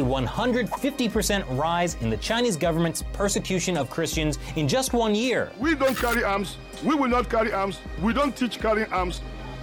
a 0.00 0.04
150% 0.04 1.58
rise 1.58 1.94
in 2.00 2.10
the 2.10 2.16
Chinese 2.18 2.56
government's 2.56 3.02
persecution 3.12 3.76
of 3.76 3.88
Christians 3.88 4.38
in 4.56 4.68
just 4.68 4.92
one 4.92 5.14
year. 5.14 5.50
We 5.58 5.74
don't 5.74 5.96
carry 5.96 6.22
arms. 6.22 6.56
We 6.84 6.94
will 6.94 7.08
not 7.08 7.30
carry 7.30 7.52
arms. 7.52 7.78
We 8.02 8.12
don't 8.12 8.36
teach 8.36 8.58
carrying 8.58 8.92
arms. 8.92 9.20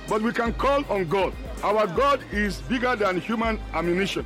But 0.08 0.22
we 0.22 0.32
can 0.32 0.54
call 0.54 0.84
on 0.90 1.08
God. 1.08 1.34
Our 1.64 1.88
God 1.88 2.22
is 2.32 2.62
bigger 2.62 2.96
than 2.96 3.22
human 3.22 3.60
ammunition. 3.74 4.26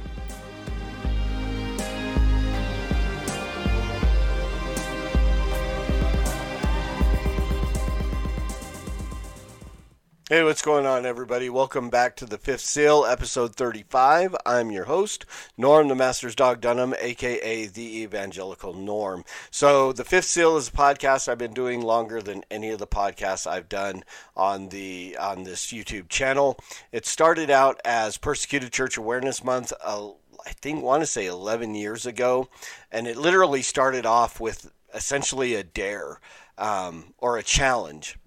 Hey, 10.29 10.43
what's 10.43 10.61
going 10.61 10.85
on, 10.85 11.05
everybody? 11.05 11.49
Welcome 11.49 11.89
back 11.89 12.17
to 12.17 12.25
the 12.25 12.37
Fifth 12.37 12.59
Seal, 12.59 13.05
episode 13.05 13.55
35. 13.55 14.35
I'm 14.45 14.71
your 14.71 14.83
host, 14.83 15.25
Norm, 15.55 15.87
the 15.87 15.95
Master's 15.95 16.35
Dog 16.35 16.59
Dunham, 16.59 16.93
aka 16.99 17.65
the 17.67 18.01
Evangelical 18.01 18.73
Norm. 18.73 19.23
So, 19.51 19.93
the 19.93 20.03
Fifth 20.03 20.25
Seal 20.25 20.57
is 20.57 20.67
a 20.67 20.71
podcast 20.73 21.29
I've 21.29 21.37
been 21.37 21.53
doing 21.53 21.79
longer 21.79 22.21
than 22.21 22.43
any 22.51 22.71
of 22.71 22.79
the 22.79 22.85
podcasts 22.85 23.47
I've 23.47 23.69
done 23.69 24.03
on 24.35 24.67
the 24.67 25.15
on 25.17 25.43
this 25.43 25.67
YouTube 25.67 26.09
channel. 26.09 26.59
It 26.91 27.05
started 27.05 27.49
out 27.49 27.79
as 27.85 28.17
Persecuted 28.17 28.73
Church 28.73 28.97
Awareness 28.97 29.45
Month. 29.45 29.71
Uh, 29.81 30.09
I 30.45 30.51
think 30.51 30.83
want 30.83 31.03
to 31.03 31.07
say 31.07 31.25
11 31.25 31.73
years 31.73 32.05
ago, 32.05 32.49
and 32.91 33.07
it 33.07 33.15
literally 33.15 33.61
started 33.61 34.05
off 34.05 34.41
with 34.41 34.73
essentially 34.93 35.55
a 35.55 35.63
dare 35.63 36.19
um, 36.57 37.13
or 37.17 37.37
a 37.37 37.43
challenge 37.43 38.17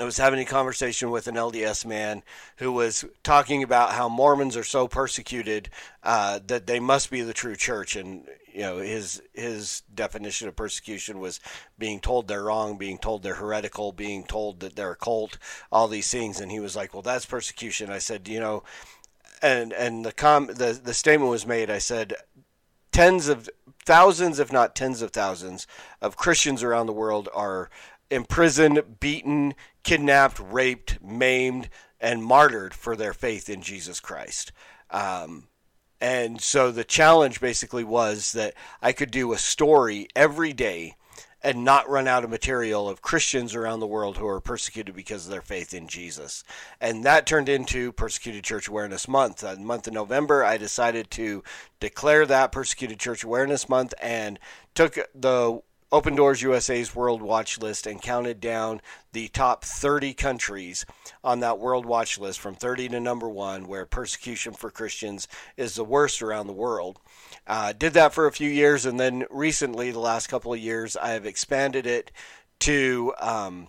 I 0.00 0.04
was 0.04 0.18
having 0.18 0.40
a 0.40 0.44
conversation 0.44 1.10
with 1.10 1.26
an 1.26 1.34
LDS 1.34 1.84
man 1.86 2.22
who 2.56 2.72
was 2.72 3.04
talking 3.22 3.62
about 3.62 3.92
how 3.92 4.08
Mormons 4.08 4.56
are 4.56 4.64
so 4.64 4.88
persecuted 4.88 5.70
uh, 6.02 6.40
that 6.46 6.66
they 6.66 6.80
must 6.80 7.10
be 7.10 7.22
the 7.22 7.32
true 7.32 7.56
church, 7.56 7.96
and 7.96 8.26
you 8.52 8.60
know 8.60 8.78
his 8.78 9.22
his 9.32 9.82
definition 9.94 10.48
of 10.48 10.56
persecution 10.56 11.20
was 11.20 11.40
being 11.78 12.00
told 12.00 12.28
they're 12.28 12.44
wrong, 12.44 12.78
being 12.78 12.98
told 12.98 13.22
they're 13.22 13.34
heretical, 13.34 13.92
being 13.92 14.24
told 14.24 14.60
that 14.60 14.76
they're 14.76 14.92
a 14.92 14.96
cult, 14.96 15.38
all 15.70 15.88
these 15.88 16.10
things, 16.10 16.40
and 16.40 16.50
he 16.50 16.60
was 16.60 16.76
like, 16.76 16.92
"Well, 16.92 17.02
that's 17.02 17.26
persecution." 17.26 17.90
I 17.90 17.98
said, 17.98 18.28
"You 18.28 18.40
know," 18.40 18.62
and 19.42 19.72
and 19.72 20.04
the 20.04 20.12
com 20.12 20.46
the 20.46 20.78
the 20.82 20.94
statement 20.94 21.30
was 21.30 21.46
made. 21.46 21.70
I 21.70 21.78
said, 21.78 22.14
tens 22.96 23.28
of 23.28 23.50
thousands, 23.84 24.38
if 24.38 24.50
not 24.50 24.74
tens 24.74 25.02
of 25.02 25.10
thousands, 25.10 25.66
of 26.00 26.16
Christians 26.16 26.62
around 26.62 26.86
the 26.86 26.94
world 26.94 27.28
are 27.34 27.68
imprisoned, 28.10 29.00
beaten, 29.00 29.54
kidnapped, 29.86 30.40
raped, 30.40 31.00
maimed, 31.00 31.70
and 32.00 32.24
martyred 32.24 32.74
for 32.74 32.96
their 32.96 33.14
faith 33.14 33.48
in 33.48 33.62
Jesus 33.62 34.00
Christ. 34.00 34.50
Um, 34.90 35.46
and 36.00 36.40
so 36.40 36.72
the 36.72 36.82
challenge 36.82 37.40
basically 37.40 37.84
was 37.84 38.32
that 38.32 38.54
I 38.82 38.90
could 38.90 39.12
do 39.12 39.32
a 39.32 39.38
story 39.38 40.08
every 40.16 40.52
day 40.52 40.96
and 41.40 41.64
not 41.64 41.88
run 41.88 42.08
out 42.08 42.24
of 42.24 42.30
material 42.30 42.88
of 42.88 43.00
Christians 43.00 43.54
around 43.54 43.78
the 43.78 43.86
world 43.86 44.16
who 44.16 44.26
are 44.26 44.40
persecuted 44.40 44.96
because 44.96 45.24
of 45.24 45.30
their 45.30 45.40
faith 45.40 45.72
in 45.72 45.86
Jesus. 45.86 46.42
And 46.80 47.04
that 47.04 47.24
turned 47.24 47.48
into 47.48 47.92
Persecuted 47.92 48.42
Church 48.42 48.66
Awareness 48.66 49.06
Month. 49.06 49.44
Uh, 49.44 49.54
the 49.54 49.60
month 49.60 49.86
of 49.86 49.94
November, 49.94 50.42
I 50.42 50.56
decided 50.56 51.12
to 51.12 51.44
declare 51.78 52.26
that 52.26 52.50
Persecuted 52.50 52.98
Church 52.98 53.22
Awareness 53.22 53.68
Month 53.68 53.94
and 54.02 54.40
took 54.74 54.98
the 55.14 55.60
Open 55.92 56.16
Doors 56.16 56.42
USA's 56.42 56.96
World 56.96 57.22
Watch 57.22 57.58
list 57.58 57.86
and 57.86 58.02
counted 58.02 58.40
down 58.40 58.80
the 59.12 59.28
top 59.28 59.64
30 59.64 60.14
countries 60.14 60.84
on 61.22 61.40
that 61.40 61.60
World 61.60 61.86
Watch 61.86 62.18
list 62.18 62.40
from 62.40 62.56
30 62.56 62.88
to 62.88 63.00
number 63.00 63.28
one, 63.28 63.68
where 63.68 63.86
persecution 63.86 64.52
for 64.52 64.70
Christians 64.70 65.28
is 65.56 65.76
the 65.76 65.84
worst 65.84 66.22
around 66.22 66.48
the 66.48 66.52
world. 66.52 66.98
Uh, 67.46 67.72
did 67.72 67.92
that 67.92 68.12
for 68.12 68.26
a 68.26 68.32
few 68.32 68.50
years, 68.50 68.84
and 68.84 68.98
then 68.98 69.26
recently, 69.30 69.92
the 69.92 70.00
last 70.00 70.26
couple 70.26 70.52
of 70.52 70.58
years, 70.58 70.96
I 70.96 71.10
have 71.10 71.24
expanded 71.24 71.86
it 71.86 72.10
to 72.60 73.14
um, 73.20 73.68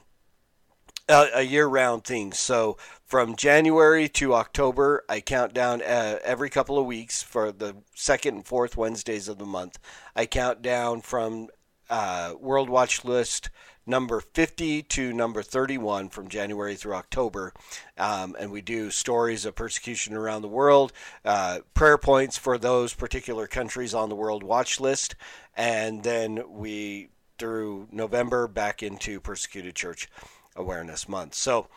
a, 1.08 1.28
a 1.36 1.42
year 1.44 1.68
round 1.68 2.04
thing. 2.04 2.34
So 2.34 2.78
from 3.06 3.36
January 3.36 4.10
to 4.10 4.34
October, 4.34 5.04
I 5.08 5.22
count 5.22 5.54
down 5.54 5.82
uh, 5.82 6.20
every 6.24 6.50
couple 6.50 6.78
of 6.78 6.86
weeks 6.86 7.22
for 7.22 7.52
the 7.52 7.76
second 7.96 8.36
and 8.36 8.46
fourth 8.46 8.76
Wednesdays 8.76 9.28
of 9.28 9.38
the 9.38 9.46
month. 9.46 9.80
I 10.16 10.26
count 10.26 10.62
down 10.62 11.02
from 11.02 11.50
uh, 11.90 12.34
World 12.40 12.70
Watch 12.70 13.04
List 13.06 13.50
number 13.88 14.20
50 14.20 14.84
to 14.84 15.14
number 15.14 15.42
31 15.42 16.10
from 16.10 16.28
January 16.28 16.76
through 16.76 16.94
October. 16.94 17.54
Um, 17.98 18.36
and 18.38 18.52
we 18.52 18.62
do 18.62 18.92
stories 18.92 19.46
of 19.46 19.56
persecution 19.56 20.14
around 20.14 20.42
the 20.42 20.48
world, 20.50 20.92
uh, 21.24 21.60
prayer 21.74 21.98
points 21.98 22.38
for 22.38 22.58
those 22.58 22.94
particular 22.94 23.48
countries 23.48 23.94
on 23.94 24.10
the 24.10 24.16
World 24.16 24.44
Watch 24.44 24.80
List. 24.80 25.16
And 25.56 26.04
then 26.04 26.44
we, 26.50 27.10
through 27.40 27.88
November, 27.92 28.48
back 28.48 28.84
into 28.84 29.20
Persecuted 29.20 29.76
Church 29.76 30.10
Awareness 30.56 31.08
Month. 31.08 31.34
So, 31.36 31.68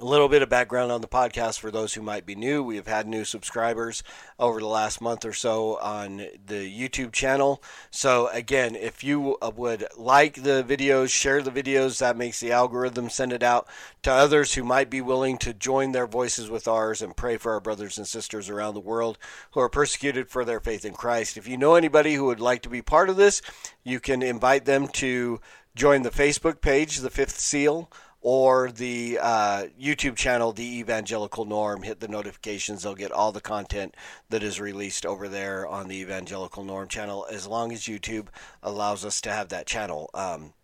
a 0.00 0.04
little 0.04 0.28
bit 0.28 0.42
of 0.42 0.48
background 0.48 0.90
on 0.90 1.00
the 1.00 1.08
podcast 1.08 1.60
for 1.60 1.70
those 1.70 1.94
who 1.94 2.02
might 2.02 2.24
be 2.24 2.34
new. 2.34 2.62
We 2.62 2.76
have 2.76 2.86
had 2.86 3.06
new 3.06 3.24
subscribers 3.24 4.02
over 4.38 4.58
the 4.58 4.66
last 4.66 5.00
month 5.00 5.24
or 5.24 5.32
so 5.32 5.78
on 5.78 6.16
the 6.46 6.88
YouTube 6.88 7.12
channel. 7.12 7.62
So, 7.90 8.28
again, 8.28 8.74
if 8.74 9.04
you 9.04 9.36
would 9.40 9.86
like 9.96 10.42
the 10.42 10.64
videos, 10.66 11.10
share 11.10 11.42
the 11.42 11.50
videos. 11.50 11.98
That 11.98 12.16
makes 12.16 12.40
the 12.40 12.52
algorithm 12.52 13.10
send 13.10 13.32
it 13.32 13.42
out 13.42 13.68
to 14.02 14.10
others 14.10 14.54
who 14.54 14.64
might 14.64 14.90
be 14.90 15.00
willing 15.00 15.38
to 15.38 15.54
join 15.54 15.92
their 15.92 16.06
voices 16.06 16.48
with 16.48 16.66
ours 16.66 17.02
and 17.02 17.16
pray 17.16 17.36
for 17.36 17.52
our 17.52 17.60
brothers 17.60 17.98
and 17.98 18.06
sisters 18.06 18.48
around 18.48 18.74
the 18.74 18.80
world 18.80 19.18
who 19.52 19.60
are 19.60 19.68
persecuted 19.68 20.30
for 20.30 20.44
their 20.44 20.60
faith 20.60 20.84
in 20.84 20.94
Christ. 20.94 21.36
If 21.36 21.46
you 21.46 21.56
know 21.56 21.74
anybody 21.74 22.14
who 22.14 22.24
would 22.24 22.40
like 22.40 22.62
to 22.62 22.68
be 22.68 22.82
part 22.82 23.10
of 23.10 23.16
this, 23.16 23.42
you 23.84 24.00
can 24.00 24.22
invite 24.22 24.64
them 24.64 24.88
to 24.88 25.40
join 25.74 26.02
the 26.02 26.10
Facebook 26.10 26.60
page, 26.60 26.98
The 26.98 27.10
Fifth 27.10 27.38
Seal 27.38 27.90
or 28.22 28.70
the 28.70 29.18
uh, 29.20 29.66
YouTube 29.80 30.16
channel, 30.16 30.52
The 30.52 30.78
Evangelical 30.78 31.44
Norm. 31.44 31.82
Hit 31.82 32.00
the 32.00 32.08
notifications; 32.08 32.82
they'll 32.82 32.94
get 32.94 33.12
all 33.12 33.32
the 33.32 33.40
content 33.40 33.96
that 34.30 34.42
is 34.42 34.60
released 34.60 35.04
over 35.04 35.28
there 35.28 35.66
on 35.66 35.88
the 35.88 36.00
Evangelical 36.00 36.64
Norm 36.64 36.88
channel. 36.88 37.26
As 37.30 37.46
long 37.46 37.72
as 37.72 37.82
YouTube 37.82 38.28
allows 38.62 39.04
us 39.04 39.20
to 39.22 39.32
have 39.32 39.48
that 39.48 39.66
channel. 39.66 40.08
Um, 40.14 40.54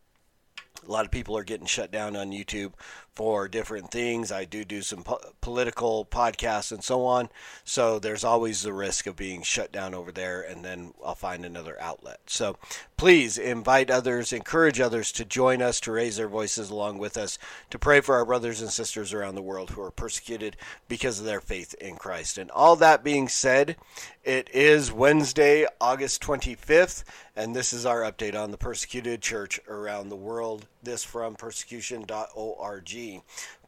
a 0.87 0.91
lot 0.91 1.05
of 1.05 1.11
people 1.11 1.37
are 1.37 1.45
getting 1.45 1.67
shut 1.67 1.91
down 1.91 2.17
on 2.17 2.31
YouTube 2.31 2.73
for 3.19 3.49
different 3.49 3.91
things. 3.91 4.31
I 4.31 4.45
do 4.45 4.65
do 4.65 4.81
some 4.81 5.03
po- 5.03 5.19
political 5.41 6.05
podcasts 6.05 6.71
and 6.71 6.85
so 6.85 7.05
on. 7.05 7.31
So 7.65 7.99
there's 7.99 8.23
always 8.23 8.63
the 8.63 8.73
risk 8.73 9.09
of 9.09 9.17
being 9.17 9.43
shut 9.43 9.73
down 9.73 9.93
over 9.93 10.13
there, 10.13 10.41
and 10.41 10.65
then 10.65 10.95
I'll 11.05 11.17
find 11.17 11.45
another 11.45 11.77
outlet. 11.81 12.21
So 12.27 12.59
please 12.97 13.37
invite 13.37 13.91
others, 13.91 14.33
encourage 14.33 14.79
others 14.79 15.11
to 15.13 15.25
join 15.25 15.61
us, 15.61 15.81
to 15.81 15.91
raise 15.91 16.17
their 16.17 16.29
voices 16.29 16.71
along 16.71 16.99
with 16.99 17.17
us, 17.17 17.39
to 17.71 17.79
pray 17.79 18.01
for 18.01 18.15
our 18.15 18.25
brothers 18.25 18.61
and 18.61 18.71
sisters 18.71 19.13
around 19.13 19.35
the 19.35 19.43
world 19.43 19.71
who 19.71 19.83
are 19.83 19.91
persecuted 19.91 20.57
because 20.87 21.19
of 21.19 21.25
their 21.25 21.41
faith 21.41 21.75
in 21.81 21.97
Christ. 21.97 22.39
And 22.39 22.53
all 22.53 22.77
that 22.77 23.03
being 23.03 23.27
said, 23.27 23.75
it 24.23 24.49
is 24.55 24.93
Wednesday, 24.93 25.67
August 25.81 26.23
25th, 26.23 27.03
and 27.35 27.57
this 27.57 27.73
is 27.73 27.87
our 27.87 28.03
update 28.03 28.35
on 28.35 28.51
the 28.53 28.59
persecuted 28.59 29.23
church 29.23 29.59
around 29.69 30.09
the 30.09 30.17
world. 30.17 30.67
This 30.83 31.03
from 31.03 31.35
persecution.org. 31.35 33.08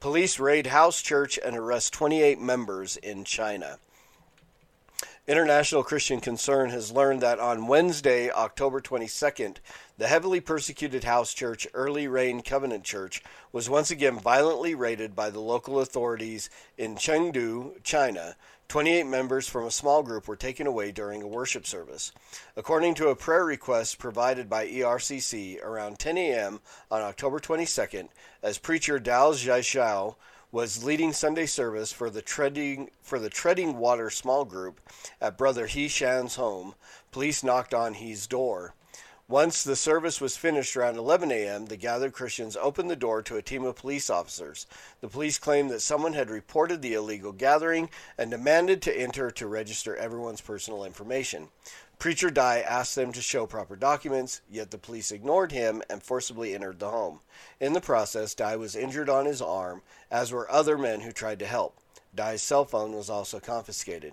Police 0.00 0.38
raid 0.38 0.68
house 0.68 1.02
church 1.02 1.38
and 1.44 1.56
arrest 1.56 1.92
28 1.92 2.40
members 2.40 2.96
in 2.96 3.24
China. 3.24 3.78
International 5.26 5.84
Christian 5.84 6.20
Concern 6.20 6.70
has 6.70 6.90
learned 6.90 7.20
that 7.20 7.38
on 7.38 7.66
Wednesday, 7.66 8.30
October 8.30 8.80
22nd, 8.80 9.58
the 10.00 10.08
heavily 10.08 10.40
persecuted 10.40 11.04
house 11.04 11.34
church, 11.34 11.68
Early 11.74 12.08
Rain 12.08 12.40
Covenant 12.40 12.84
Church, 12.84 13.22
was 13.52 13.68
once 13.68 13.90
again 13.90 14.18
violently 14.18 14.74
raided 14.74 15.14
by 15.14 15.28
the 15.28 15.40
local 15.40 15.78
authorities 15.78 16.48
in 16.78 16.94
Chengdu, 16.94 17.74
China. 17.82 18.34
28 18.68 19.04
members 19.04 19.46
from 19.46 19.66
a 19.66 19.70
small 19.70 20.02
group 20.02 20.26
were 20.26 20.36
taken 20.36 20.66
away 20.66 20.90
during 20.90 21.20
a 21.20 21.26
worship 21.26 21.66
service. 21.66 22.12
According 22.56 22.94
to 22.94 23.08
a 23.08 23.14
prayer 23.14 23.44
request 23.44 23.98
provided 23.98 24.48
by 24.48 24.66
ERCC 24.66 25.62
around 25.62 25.98
10 25.98 26.16
a.m. 26.16 26.60
on 26.90 27.02
October 27.02 27.38
22nd, 27.38 28.08
as 28.42 28.56
preacher 28.56 28.98
Dao 28.98 29.34
Zhaishao 29.34 30.14
was 30.50 30.82
leading 30.82 31.12
Sunday 31.12 31.44
service 31.44 31.92
for 31.92 32.08
the 32.08 32.22
treading 32.22 32.88
for 33.02 33.18
the 33.18 33.28
treading 33.28 33.76
water 33.76 34.08
small 34.08 34.46
group 34.46 34.80
at 35.20 35.36
brother 35.36 35.66
He 35.66 35.88
Shan's 35.88 36.36
home, 36.36 36.74
police 37.12 37.44
knocked 37.44 37.74
on 37.74 37.92
He's 37.92 38.26
door. 38.26 38.72
Once 39.30 39.62
the 39.62 39.76
service 39.76 40.20
was 40.20 40.36
finished 40.36 40.76
around 40.76 40.96
11 40.96 41.30
a.m., 41.30 41.66
the 41.66 41.76
gathered 41.76 42.12
Christians 42.12 42.56
opened 42.56 42.90
the 42.90 42.96
door 42.96 43.22
to 43.22 43.36
a 43.36 43.42
team 43.42 43.64
of 43.64 43.76
police 43.76 44.10
officers. 44.10 44.66
The 45.00 45.06
police 45.06 45.38
claimed 45.38 45.70
that 45.70 45.82
someone 45.82 46.14
had 46.14 46.28
reported 46.28 46.82
the 46.82 46.94
illegal 46.94 47.30
gathering 47.30 47.90
and 48.18 48.32
demanded 48.32 48.82
to 48.82 49.00
enter 49.00 49.30
to 49.30 49.46
register 49.46 49.94
everyone's 49.94 50.40
personal 50.40 50.82
information. 50.82 51.46
Preacher 52.00 52.30
Dai 52.30 52.58
asked 52.58 52.96
them 52.96 53.12
to 53.12 53.22
show 53.22 53.46
proper 53.46 53.76
documents, 53.76 54.40
yet 54.50 54.72
the 54.72 54.78
police 54.78 55.12
ignored 55.12 55.52
him 55.52 55.80
and 55.88 56.02
forcibly 56.02 56.52
entered 56.52 56.80
the 56.80 56.90
home. 56.90 57.20
In 57.60 57.72
the 57.72 57.80
process, 57.80 58.34
Dai 58.34 58.56
was 58.56 58.74
injured 58.74 59.08
on 59.08 59.26
his 59.26 59.40
arm, 59.40 59.82
as 60.10 60.32
were 60.32 60.50
other 60.50 60.76
men 60.76 61.02
who 61.02 61.12
tried 61.12 61.38
to 61.38 61.46
help. 61.46 61.78
Dai's 62.12 62.42
cell 62.42 62.64
phone 62.64 62.94
was 62.96 63.08
also 63.08 63.38
confiscated. 63.38 64.12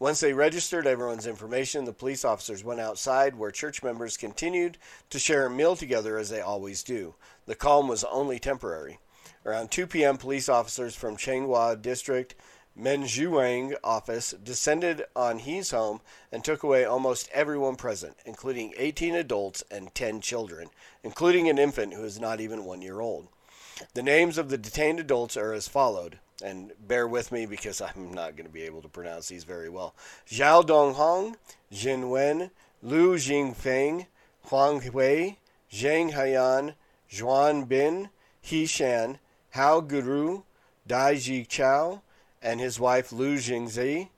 Once 0.00 0.20
they 0.20 0.32
registered 0.32 0.86
everyone's 0.86 1.26
information, 1.26 1.84
the 1.84 1.92
police 1.92 2.24
officers 2.24 2.62
went 2.62 2.78
outside 2.78 3.34
where 3.34 3.50
church 3.50 3.82
members 3.82 4.16
continued 4.16 4.78
to 5.10 5.18
share 5.18 5.46
a 5.46 5.50
meal 5.50 5.74
together 5.74 6.18
as 6.18 6.30
they 6.30 6.40
always 6.40 6.84
do. 6.84 7.14
The 7.46 7.56
calm 7.56 7.88
was 7.88 8.04
only 8.04 8.38
temporary. 8.38 8.98
Around 9.44 9.72
2 9.72 9.88
p.m., 9.88 10.16
police 10.16 10.48
officers 10.48 10.94
from 10.94 11.16
Changhua 11.16 11.82
District 11.82 12.36
Menjuang 12.78 13.74
office 13.82 14.34
descended 14.44 15.04
on 15.16 15.40
He's 15.40 15.72
home 15.72 16.00
and 16.30 16.44
took 16.44 16.62
away 16.62 16.84
almost 16.84 17.28
everyone 17.32 17.74
present, 17.74 18.16
including 18.24 18.74
18 18.76 19.16
adults 19.16 19.64
and 19.68 19.92
10 19.96 20.20
children, 20.20 20.68
including 21.02 21.48
an 21.48 21.58
infant 21.58 21.94
who 21.94 22.04
is 22.04 22.20
not 22.20 22.40
even 22.40 22.64
one 22.64 22.82
year 22.82 23.00
old. 23.00 23.26
The 23.94 24.02
names 24.04 24.38
of 24.38 24.48
the 24.48 24.58
detained 24.58 25.00
adults 25.00 25.36
are 25.36 25.52
as 25.52 25.66
followed, 25.66 26.20
and 26.42 26.72
bear 26.86 27.06
with 27.06 27.32
me 27.32 27.46
because 27.46 27.80
I'm 27.80 28.12
not 28.12 28.36
going 28.36 28.46
to 28.46 28.52
be 28.52 28.62
able 28.62 28.82
to 28.82 28.88
pronounce 28.88 29.28
these 29.28 29.44
very 29.44 29.68
well. 29.68 29.94
Zhao 30.28 30.64
Donghong, 30.64 31.36
Jin 31.72 32.10
Wen, 32.10 32.50
Lu 32.82 33.16
Jingfeng, 33.16 34.06
Huang 34.44 34.80
Hui, 34.80 35.36
Zhang 35.70 36.12
Haiyan, 36.12 36.74
Zhuan 37.10 37.68
Bin, 37.68 38.10
He 38.40 38.66
Shan, 38.66 39.18
Hao 39.50 39.80
Guru, 39.80 40.42
Dai 40.86 41.16
Ji 41.16 41.44
Chao, 41.44 42.02
and 42.40 42.60
his 42.60 42.78
wife 42.78 43.12
Lu 43.12 43.36
Jingzi, 43.36 44.08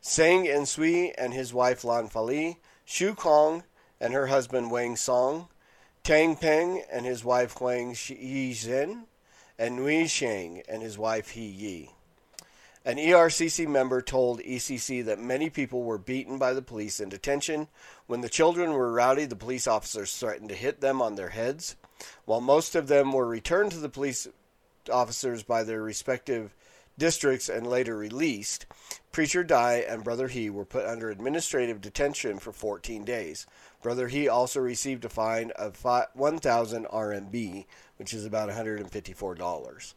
Seng 0.00 0.44
Ensui 0.44 1.12
and 1.16 1.32
his 1.32 1.54
wife 1.54 1.84
Lan 1.84 2.08
Fali, 2.08 2.56
Xu 2.86 3.16
Kong 3.16 3.64
and 4.00 4.12
her 4.12 4.26
husband 4.26 4.70
Wang 4.70 4.96
Song, 4.96 5.48
Tang 6.02 6.36
Peng 6.36 6.82
and 6.92 7.06
his 7.06 7.24
wife 7.24 7.52
Huang 7.54 7.92
Yizhen, 7.94 9.04
and 9.58 9.76
Nui 9.76 10.06
Sheng 10.06 10.62
and 10.68 10.82
his 10.82 10.98
wife 10.98 11.30
He 11.30 11.46
Yi. 11.46 11.90
An 12.84 12.96
ERCC 12.96 13.68
member 13.68 14.02
told 14.02 14.40
ICC 14.40 15.04
that 15.04 15.20
many 15.20 15.48
people 15.48 15.84
were 15.84 15.98
beaten 15.98 16.36
by 16.36 16.52
the 16.52 16.62
police 16.62 16.98
in 16.98 17.08
detention. 17.08 17.68
When 18.08 18.22
the 18.22 18.28
children 18.28 18.72
were 18.72 18.92
rowdy, 18.92 19.24
the 19.24 19.36
police 19.36 19.68
officers 19.68 20.16
threatened 20.16 20.48
to 20.48 20.56
hit 20.56 20.80
them 20.80 21.00
on 21.00 21.14
their 21.14 21.28
heads. 21.28 21.76
While 22.24 22.40
most 22.40 22.74
of 22.74 22.88
them 22.88 23.12
were 23.12 23.26
returned 23.26 23.70
to 23.72 23.78
the 23.78 23.88
police 23.88 24.26
officers 24.92 25.44
by 25.44 25.62
their 25.62 25.80
respective 25.80 26.54
districts 26.98 27.48
and 27.48 27.68
later 27.68 27.96
released, 27.96 28.66
Preacher 29.12 29.44
Dai 29.44 29.74
and 29.74 30.02
Brother 30.02 30.26
He 30.26 30.50
were 30.50 30.64
put 30.64 30.84
under 30.84 31.08
administrative 31.08 31.80
detention 31.80 32.40
for 32.40 32.52
14 32.52 33.04
days. 33.04 33.46
Brother 33.82 34.08
He 34.08 34.28
also 34.28 34.60
received 34.60 35.04
a 35.04 35.08
fine 35.08 35.50
of 35.56 35.82
1,000 35.84 36.86
RMB, 36.86 37.66
which 37.96 38.14
is 38.14 38.24
about 38.24 38.48
$154. 38.48 39.94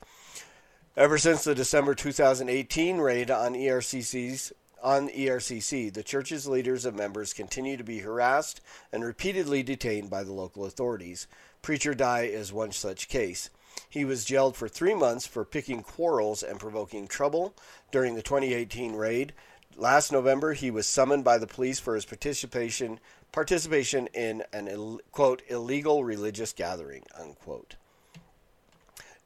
Ever 0.97 1.17
since 1.17 1.43
the 1.43 1.53
December 1.53 1.93
2018 1.93 2.97
raid 2.97 3.29
on 3.29 3.53
ERCC's 3.53 4.53
on 4.81 5.09
ERCC, 5.09 5.91
the 5.93 6.03
church's 6.03 6.47
leaders 6.47 6.85
and 6.85 6.95
members 6.95 7.33
continue 7.33 7.75
to 7.75 7.83
be 7.83 7.99
harassed 7.99 8.61
and 8.91 9.03
repeatedly 9.03 9.63
detained 9.63 10.09
by 10.09 10.23
the 10.23 10.31
local 10.31 10.65
authorities. 10.65 11.27
Preacher 11.61 11.93
Dai 11.93 12.23
is 12.23 12.53
one 12.53 12.71
such 12.71 13.09
case. 13.09 13.49
He 13.89 14.05
was 14.05 14.23
jailed 14.23 14.55
for 14.55 14.69
three 14.69 14.93
months 14.93 15.27
for 15.27 15.43
picking 15.43 15.83
quarrels 15.83 16.43
and 16.43 16.59
provoking 16.59 17.07
trouble 17.07 17.55
during 17.91 18.15
the 18.15 18.21
2018 18.21 18.93
raid. 18.93 19.33
Last 19.77 20.11
November, 20.11 20.53
he 20.53 20.71
was 20.71 20.87
summoned 20.87 21.25
by 21.25 21.37
the 21.37 21.47
police 21.47 21.79
for 21.79 21.95
his 21.95 22.05
participation 22.05 22.99
participation 23.31 24.07
in 24.13 24.43
an 24.53 24.99
quote 25.11 25.41
illegal 25.49 26.05
religious 26.05 26.53
gathering 26.53 27.03
unquote. 27.19 27.75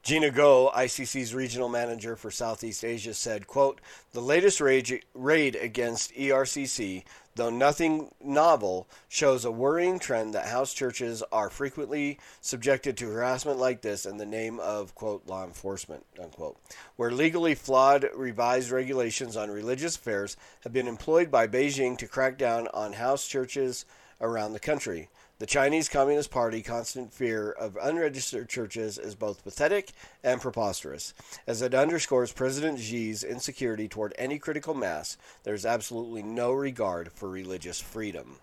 Gina 0.02 0.30
Goh, 0.30 0.72
ICC's 0.72 1.34
regional 1.34 1.68
manager 1.68 2.16
for 2.16 2.30
Southeast 2.30 2.84
Asia, 2.84 3.12
said, 3.12 3.46
quote, 3.46 3.80
The 4.12 4.22
latest 4.22 4.60
raid, 4.60 5.04
raid 5.14 5.54
against 5.56 6.14
ERCC, 6.14 7.04
though 7.36 7.50
nothing 7.50 8.10
novel, 8.22 8.88
shows 9.08 9.44
a 9.44 9.50
worrying 9.50 9.98
trend 9.98 10.34
that 10.34 10.46
house 10.46 10.72
churches 10.72 11.22
are 11.32 11.50
frequently 11.50 12.18
subjected 12.40 12.96
to 12.96 13.10
harassment 13.10 13.58
like 13.58 13.82
this 13.82 14.04
in 14.06 14.16
the 14.16 14.26
name 14.26 14.58
of, 14.60 14.94
quote, 14.94 15.26
law 15.26 15.44
enforcement, 15.44 16.04
unquote, 16.20 16.58
where 16.96 17.10
legally 17.10 17.54
flawed 17.54 18.06
revised 18.14 18.70
regulations 18.70 19.36
on 19.36 19.50
religious 19.50 19.96
affairs 19.96 20.36
have 20.62 20.72
been 20.72 20.88
employed 20.88 21.30
by 21.30 21.46
Beijing 21.46 21.96
to 21.98 22.06
crack 22.06 22.36
down 22.36 22.68
on 22.68 22.94
house 22.94 23.26
churches 23.26 23.84
around 24.20 24.52
the 24.52 24.60
country. 24.60 25.08
The 25.40 25.46
Chinese 25.46 25.88
Communist 25.88 26.30
Party 26.30 26.60
constant 26.60 27.14
fear 27.14 27.50
of 27.50 27.78
unregistered 27.80 28.50
churches 28.50 28.98
is 28.98 29.14
both 29.14 29.42
pathetic 29.42 29.92
and 30.22 30.38
preposterous, 30.38 31.14
as 31.46 31.62
it 31.62 31.72
underscores 31.72 32.30
President 32.30 32.78
Xi's 32.78 33.24
insecurity 33.24 33.88
toward 33.88 34.14
any 34.18 34.38
critical 34.38 34.74
mass. 34.74 35.16
There 35.44 35.54
is 35.54 35.64
absolutely 35.64 36.22
no 36.22 36.52
regard 36.52 37.10
for 37.10 37.30
religious 37.30 37.80
freedom. 37.80 38.36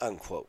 Unquote. 0.00 0.48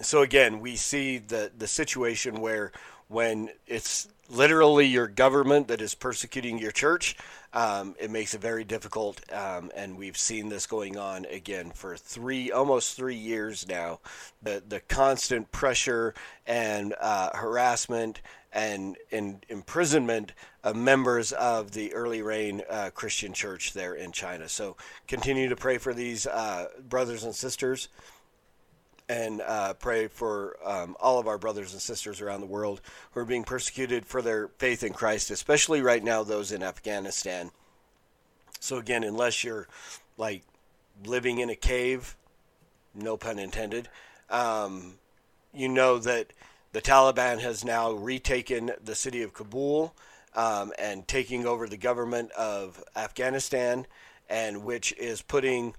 So 0.00 0.22
again, 0.22 0.58
we 0.58 0.76
see 0.76 1.18
the 1.18 1.52
the 1.54 1.68
situation 1.68 2.40
where 2.40 2.72
when 3.08 3.50
it's 3.66 4.08
literally 4.30 4.86
your 4.86 5.06
government 5.06 5.68
that 5.68 5.80
is 5.80 5.94
persecuting 5.94 6.58
your 6.58 6.72
church, 6.72 7.16
um, 7.52 7.94
it 8.00 8.10
makes 8.10 8.34
it 8.34 8.40
very 8.40 8.64
difficult. 8.64 9.20
Um, 9.32 9.70
and 9.76 9.96
we've 9.96 10.16
seen 10.16 10.48
this 10.48 10.66
going 10.66 10.96
on 10.96 11.24
again 11.26 11.70
for 11.70 11.96
three, 11.96 12.50
almost 12.50 12.96
three 12.96 13.14
years 13.14 13.68
now. 13.68 14.00
The 14.42 14.62
the 14.66 14.80
constant 14.80 15.52
pressure 15.52 16.14
and 16.46 16.94
uh, 17.00 17.30
harassment 17.34 18.20
and, 18.54 18.96
and 19.10 19.44
imprisonment 19.48 20.32
of 20.62 20.76
members 20.76 21.32
of 21.32 21.72
the 21.72 21.92
Early 21.92 22.22
Rain 22.22 22.62
uh, 22.70 22.90
Christian 22.94 23.32
Church 23.32 23.72
there 23.72 23.94
in 23.94 24.12
China. 24.12 24.48
So 24.48 24.76
continue 25.08 25.48
to 25.48 25.56
pray 25.56 25.78
for 25.78 25.92
these 25.92 26.26
uh, 26.26 26.66
brothers 26.88 27.24
and 27.24 27.34
sisters 27.34 27.88
and 29.08 29.42
uh, 29.42 29.74
pray 29.74 30.08
for 30.08 30.56
um, 30.64 30.96
all 30.98 31.18
of 31.18 31.28
our 31.28 31.38
brothers 31.38 31.72
and 31.72 31.82
sisters 31.82 32.20
around 32.20 32.40
the 32.40 32.46
world 32.46 32.80
who 33.12 33.20
are 33.20 33.24
being 33.24 33.44
persecuted 33.44 34.06
for 34.06 34.22
their 34.22 34.48
faith 34.58 34.82
in 34.82 34.92
Christ, 34.92 35.30
especially 35.30 35.82
right 35.82 36.02
now 36.02 36.22
those 36.22 36.52
in 36.52 36.62
Afghanistan. 36.62 37.50
So, 38.60 38.78
again, 38.78 39.04
unless 39.04 39.44
you're 39.44 39.68
like 40.16 40.42
living 41.04 41.38
in 41.38 41.50
a 41.50 41.56
cave, 41.56 42.16
no 42.94 43.16
pun 43.16 43.38
intended, 43.38 43.88
um, 44.30 44.94
you 45.52 45.68
know 45.68 45.98
that 45.98 46.32
the 46.72 46.80
Taliban 46.80 47.40
has 47.40 47.64
now 47.64 47.92
retaken 47.92 48.72
the 48.82 48.94
city 48.94 49.22
of 49.22 49.34
Kabul 49.34 49.94
um, 50.34 50.72
and 50.78 51.06
taking 51.06 51.46
over 51.46 51.68
the 51.68 51.76
government 51.76 52.32
of 52.32 52.82
Afghanistan, 52.96 53.86
and 54.28 54.64
which 54.64 54.92
is 54.94 55.20
putting 55.20 55.74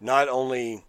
not 0.00 0.28
only 0.28 0.84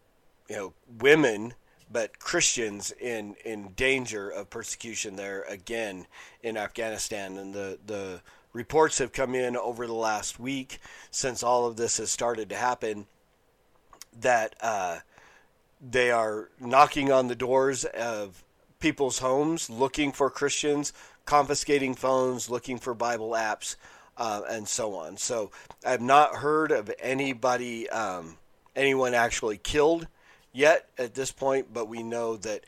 you 0.50 0.56
know 0.56 0.74
women 1.00 1.54
but 1.92 2.20
Christians 2.20 2.92
in 2.92 3.36
in 3.46 3.70
danger 3.76 4.30
of 4.30 4.50
persecution 4.50 5.16
there 5.16 5.44
again 5.44 6.08
in 6.44 6.58
Afghanistan, 6.58 7.38
and 7.38 7.54
the 7.54 7.80
the 7.86 8.22
reports 8.54 8.98
have 8.98 9.12
come 9.12 9.36
in 9.36 9.56
over 9.56 9.86
the 9.86 9.94
last 9.94 10.40
week 10.40 10.80
since 11.12 11.44
all 11.44 11.68
of 11.68 11.76
this 11.78 11.98
has 11.98 12.10
started 12.10 12.50
to 12.50 12.56
happen 12.56 13.06
that 14.20 14.56
uh, 14.62 14.98
they 15.92 16.10
are 16.12 16.50
knocking 16.60 17.12
on 17.12 17.28
the 17.28 17.36
doors 17.36 17.86
of 17.86 18.44
people's 18.80 19.20
homes 19.20 19.70
looking 19.70 20.12
for 20.12 20.30
Christians, 20.30 20.94
confiscating 21.26 21.94
phones, 21.94 22.50
looking 22.50 22.78
for 22.78 22.94
Bible 22.94 23.32
apps, 23.32 23.76
uh, 24.18 24.42
and 24.50 24.68
so 24.68 24.96
on. 24.96 25.18
So 25.18 25.52
I've 25.86 26.02
not 26.02 26.36
heard 26.36 26.72
of 26.72 26.92
anybody, 27.00 27.90
um, 27.90 28.38
anyone 28.76 29.14
actually 29.14 29.58
killed 29.58 30.08
yet 30.58 30.90
at 30.98 31.14
this 31.14 31.32
point, 31.32 31.72
but 31.72 31.88
we 31.88 32.02
know 32.02 32.36
that 32.38 32.66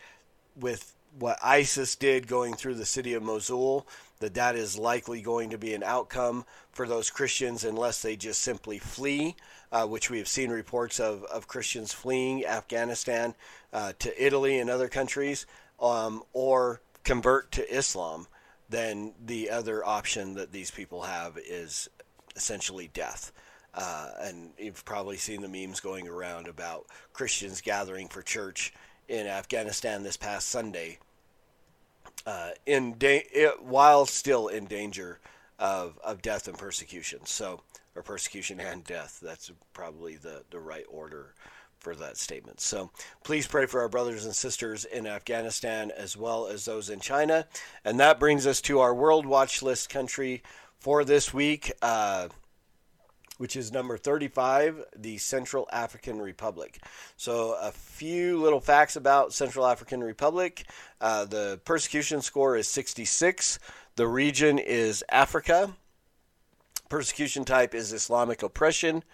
with 0.55 0.95
what 1.17 1.39
ISIS 1.43 1.95
did 1.95 2.27
going 2.27 2.53
through 2.53 2.75
the 2.75 2.85
city 2.85 3.15
of 3.15 3.23
Mosul, 3.23 3.87
that 4.19 4.35
that 4.35 4.55
is 4.55 4.77
likely 4.77 5.21
going 5.21 5.49
to 5.49 5.57
be 5.57 5.73
an 5.73 5.81
outcome 5.81 6.45
for 6.71 6.87
those 6.87 7.09
Christians 7.09 7.63
unless 7.63 8.01
they 8.01 8.15
just 8.15 8.41
simply 8.41 8.77
flee, 8.77 9.35
uh, 9.71 9.87
which 9.87 10.09
we 10.09 10.19
have 10.19 10.27
seen 10.27 10.51
reports 10.51 10.99
of, 10.99 11.23
of 11.23 11.47
Christians 11.47 11.91
fleeing 11.91 12.45
Afghanistan 12.45 13.33
uh, 13.73 13.93
to 13.99 14.23
Italy 14.23 14.59
and 14.59 14.69
other 14.69 14.87
countries, 14.87 15.47
um, 15.79 16.21
or 16.31 16.81
convert 17.03 17.51
to 17.53 17.75
Islam. 17.75 18.27
Then 18.69 19.13
the 19.25 19.49
other 19.49 19.83
option 19.83 20.35
that 20.35 20.51
these 20.51 20.69
people 20.69 21.03
have 21.03 21.39
is 21.39 21.89
essentially 22.35 22.89
death. 22.93 23.31
Uh, 23.73 24.09
and 24.21 24.51
you've 24.57 24.83
probably 24.85 25.17
seen 25.17 25.41
the 25.41 25.47
memes 25.47 25.79
going 25.79 26.07
around 26.07 26.47
about 26.47 26.87
Christians 27.13 27.61
gathering 27.61 28.07
for 28.07 28.21
church 28.21 28.73
in 29.07 29.27
Afghanistan 29.27 30.03
this 30.03 30.17
past 30.17 30.49
Sunday, 30.49 30.99
uh, 32.25 32.51
in 32.65 32.97
da- 32.97 33.27
it, 33.31 33.61
while 33.63 34.05
still 34.05 34.47
in 34.47 34.65
danger 34.65 35.19
of, 35.57 35.99
of 36.03 36.21
death 36.21 36.47
and 36.47 36.57
persecution. 36.57 37.19
So, 37.25 37.61
or 37.95 38.03
persecution 38.03 38.59
and 38.59 38.83
death. 38.83 39.19
That's 39.21 39.51
probably 39.73 40.15
the, 40.15 40.43
the 40.51 40.59
right 40.59 40.85
order 40.89 41.33
for 41.79 41.95
that 41.95 42.17
statement. 42.17 42.59
So 42.59 42.91
please 43.23 43.47
pray 43.47 43.65
for 43.65 43.81
our 43.81 43.89
brothers 43.89 44.25
and 44.25 44.35
sisters 44.35 44.85
in 44.85 45.07
Afghanistan 45.07 45.91
as 45.95 46.17
well 46.17 46.47
as 46.47 46.65
those 46.65 46.89
in 46.89 46.99
China. 46.99 47.47
And 47.85 47.99
that 47.99 48.19
brings 48.19 48.45
us 48.45 48.61
to 48.61 48.79
our 48.79 48.93
World 48.93 49.25
Watch 49.25 49.61
List 49.61 49.89
country 49.89 50.43
for 50.79 51.03
this 51.03 51.33
week. 51.33 51.71
Uh, 51.81 52.29
which 53.39 53.55
is 53.55 53.71
number 53.71 53.97
35, 53.97 54.83
the 54.97 55.17
Central 55.17 55.67
African 55.71 56.21
Republic. 56.21 56.83
So, 57.15 57.55
a 57.61 57.71
few 57.71 58.41
little 58.41 58.59
facts 58.59 58.97
about 58.97 59.31
Central 59.31 59.65
African 59.65 60.03
Republic. 60.03 60.65
Uh, 60.99 61.23
the 61.23 61.61
persecution 61.63 62.21
score 62.21 62.57
is 62.57 62.67
66. 62.67 63.57
The 63.95 64.07
region 64.07 64.59
is 64.59 65.05
Africa. 65.09 65.73
Persecution 66.89 67.45
type 67.45 67.73
is 67.73 67.93
Islamic 67.93 68.43
oppression. 68.43 69.05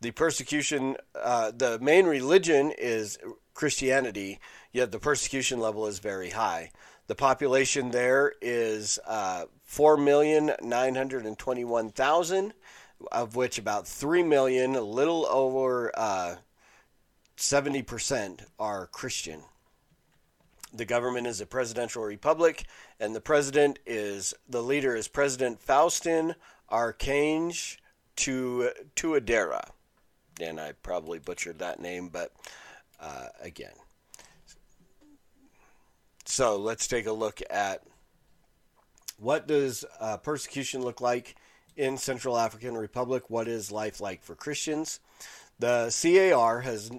The 0.00 0.10
persecution, 0.10 0.96
uh, 1.14 1.52
the 1.56 1.78
main 1.78 2.06
religion 2.06 2.72
is 2.76 3.16
Christianity, 3.54 4.40
yet 4.72 4.90
the 4.90 4.98
persecution 4.98 5.60
level 5.60 5.86
is 5.86 6.00
very 6.00 6.30
high. 6.30 6.72
The 7.06 7.14
population 7.14 7.92
there 7.92 8.32
is 8.42 8.98
uh, 9.06 9.44
4,921,000, 9.70 12.52
of 13.12 13.36
which 13.36 13.58
about 13.58 13.86
3 13.86 14.22
million, 14.22 14.74
a 14.74 14.80
little 14.80 15.26
over 15.26 15.92
uh, 15.96 16.36
70%, 17.36 18.40
are 18.58 18.86
Christian. 18.86 19.42
The 20.72 20.84
government 20.84 21.26
is 21.26 21.40
a 21.40 21.46
presidential 21.46 22.02
republic, 22.02 22.64
and 23.00 23.14
the 23.14 23.20
president 23.20 23.78
is, 23.86 24.34
the 24.48 24.62
leader 24.62 24.94
is 24.94 25.08
President 25.08 25.60
Faustin 25.60 26.34
Archange 26.70 27.78
Touadera. 28.16 29.70
And 30.40 30.60
I 30.60 30.72
probably 30.82 31.18
butchered 31.18 31.58
that 31.60 31.80
name, 31.80 32.08
but 32.08 32.32
uh, 33.00 33.28
again. 33.40 33.72
So 36.24 36.56
let's 36.56 36.86
take 36.86 37.06
a 37.06 37.12
look 37.12 37.40
at 37.48 37.82
what 39.18 39.48
does 39.48 39.84
uh, 39.98 40.18
persecution 40.18 40.82
look 40.82 41.00
like 41.00 41.34
in 41.78 41.96
Central 41.96 42.36
African 42.36 42.76
Republic? 42.76 43.24
What 43.28 43.48
is 43.48 43.72
life 43.72 44.00
like 44.00 44.22
for 44.22 44.34
Christians? 44.34 45.00
The 45.58 45.90
CAR 46.02 46.60
has 46.60 46.90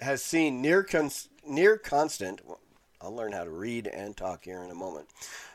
has 0.00 0.22
seen 0.22 0.62
near 0.62 0.84
cons- 0.84 1.28
near 1.44 1.76
constant. 1.76 2.40
I'll 3.02 3.14
learn 3.14 3.32
how 3.32 3.44
to 3.44 3.50
read 3.50 3.86
and 3.86 4.14
talk 4.14 4.44
here 4.44 4.62
in 4.62 4.70
a 4.70 4.74
moment. 4.74 5.06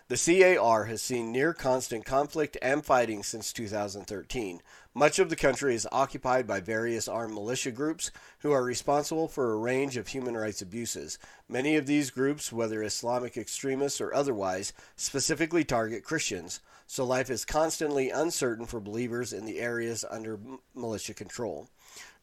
The 0.07 0.17
CAR 0.57 0.85
has 0.85 1.01
seen 1.01 1.31
near 1.31 1.53
constant 1.53 2.05
conflict 2.05 2.57
and 2.61 2.83
fighting 2.83 3.21
since 3.21 3.53
2013. 3.53 4.61
Much 4.93 5.19
of 5.19 5.29
the 5.29 5.35
country 5.35 5.75
is 5.75 5.87
occupied 5.91 6.47
by 6.47 6.59
various 6.59 7.07
armed 7.07 7.33
militia 7.33 7.71
groups 7.71 8.11
who 8.39 8.51
are 8.51 8.63
responsible 8.63 9.27
for 9.27 9.51
a 9.51 9.57
range 9.57 9.97
of 9.97 10.07
human 10.07 10.35
rights 10.35 10.61
abuses. 10.61 11.19
Many 11.47 11.75
of 11.75 11.85
these 11.85 12.09
groups, 12.09 12.51
whether 12.51 12.81
Islamic 12.81 13.37
extremists 13.37 14.01
or 14.01 14.13
otherwise, 14.13 14.73
specifically 14.95 15.63
target 15.63 16.03
Christians, 16.03 16.61
so 16.87 17.03
life 17.03 17.29
is 17.29 17.45
constantly 17.45 18.09
uncertain 18.09 18.65
for 18.65 18.79
believers 18.79 19.33
in 19.33 19.45
the 19.45 19.59
areas 19.59 20.05
under 20.09 20.39
militia 20.73 21.13
control. 21.13 21.67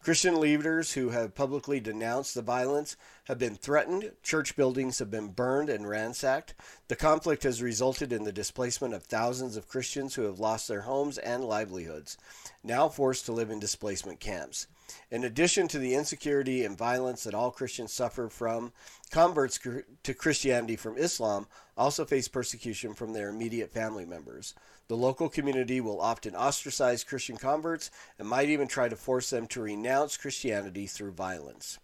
Christian 0.03 0.37
leaders 0.37 0.91
who 0.91 1.11
have 1.11 1.33
publicly 1.33 1.79
denounced 1.79 2.35
the 2.35 2.41
violence 2.41 2.97
have 3.23 3.39
been 3.39 3.55
threatened, 3.55 4.11
church 4.21 4.53
buildings 4.57 4.99
have 4.99 5.09
been 5.09 5.29
burned 5.29 5.69
and 5.69 5.87
ransacked. 5.87 6.55
The 6.89 6.97
conflict 6.97 7.43
has 7.43 7.61
resulted 7.61 8.11
in 8.11 8.25
the 8.25 8.33
displacement 8.33 8.93
of 8.93 9.03
thousands 9.03 9.55
of 9.55 9.69
Christians 9.69 10.15
who 10.15 10.23
have 10.23 10.41
lost 10.41 10.67
their 10.67 10.81
homes 10.81 11.17
and 11.19 11.45
livelihoods, 11.45 12.17
now 12.65 12.89
forced 12.89 13.25
to 13.27 13.31
live 13.31 13.49
in 13.49 13.61
displacement 13.61 14.19
camps. 14.19 14.67
In 15.11 15.23
addition 15.23 15.67
to 15.69 15.79
the 15.79 15.95
insecurity 15.95 16.65
and 16.65 16.77
violence 16.77 17.23
that 17.23 17.33
all 17.33 17.51
Christians 17.51 17.93
suffer 17.93 18.29
from, 18.29 18.73
converts 19.11 19.59
to 20.03 20.13
Christianity 20.13 20.75
from 20.75 20.97
Islam 20.97 21.47
also 21.77 22.05
face 22.05 22.27
persecution 22.27 22.93
from 22.93 23.13
their 23.13 23.29
immediate 23.29 23.71
family 23.71 24.05
members. 24.05 24.53
The 24.87 24.97
local 24.97 25.29
community 25.29 25.81
will 25.81 26.01
often 26.01 26.35
ostracize 26.35 27.03
Christian 27.03 27.37
converts 27.37 27.89
and 28.19 28.27
might 28.27 28.49
even 28.49 28.67
try 28.67 28.89
to 28.89 28.95
force 28.95 29.29
them 29.29 29.47
to 29.47 29.61
renounce 29.61 30.17
Christianity 30.17 30.87
through 30.87 31.11
violence. 31.11 31.79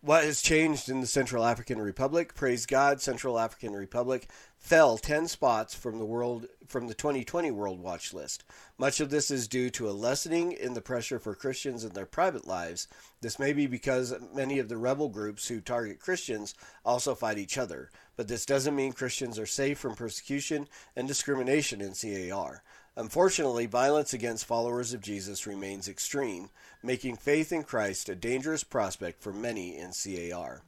What 0.00 0.22
has 0.22 0.40
changed 0.40 0.88
in 0.88 1.00
the 1.00 1.08
Central 1.08 1.44
African 1.44 1.80
Republic? 1.80 2.32
Praise 2.36 2.66
God, 2.66 3.00
Central 3.00 3.36
African 3.36 3.72
Republic 3.72 4.28
fell 4.56 4.96
10 4.96 5.26
spots 5.26 5.74
from 5.74 5.98
the 5.98 6.04
world 6.04 6.46
from 6.68 6.86
the 6.86 6.94
2020 6.94 7.50
World 7.50 7.80
Watch 7.80 8.14
list. 8.14 8.44
Much 8.78 9.00
of 9.00 9.10
this 9.10 9.28
is 9.28 9.48
due 9.48 9.70
to 9.70 9.88
a 9.88 9.90
lessening 9.90 10.52
in 10.52 10.74
the 10.74 10.80
pressure 10.80 11.18
for 11.18 11.34
Christians 11.34 11.82
in 11.82 11.94
their 11.94 12.06
private 12.06 12.46
lives. 12.46 12.86
This 13.22 13.40
may 13.40 13.52
be 13.52 13.66
because 13.66 14.14
many 14.32 14.60
of 14.60 14.68
the 14.68 14.76
rebel 14.76 15.08
groups 15.08 15.48
who 15.48 15.60
target 15.60 15.98
Christians 15.98 16.54
also 16.84 17.16
fight 17.16 17.38
each 17.38 17.58
other, 17.58 17.90
but 18.16 18.28
this 18.28 18.46
doesn't 18.46 18.76
mean 18.76 18.92
Christians 18.92 19.36
are 19.36 19.46
safe 19.46 19.78
from 19.78 19.96
persecution 19.96 20.68
and 20.94 21.08
discrimination 21.08 21.80
in 21.80 21.94
CAR. 21.94 22.62
Unfortunately, 22.98 23.66
violence 23.66 24.12
against 24.12 24.44
followers 24.44 24.92
of 24.92 25.00
Jesus 25.00 25.46
remains 25.46 25.86
extreme, 25.86 26.50
making 26.82 27.14
faith 27.14 27.52
in 27.52 27.62
Christ 27.62 28.08
a 28.08 28.16
dangerous 28.16 28.64
prospect 28.64 29.22
for 29.22 29.32
many 29.32 29.78
in 29.78 29.92
CAR. 29.92 30.62